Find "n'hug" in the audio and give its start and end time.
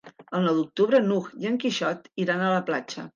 1.09-1.27